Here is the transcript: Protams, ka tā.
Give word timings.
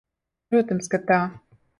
Protams, 0.53 0.89
ka 0.95 1.01
tā. 1.11 1.19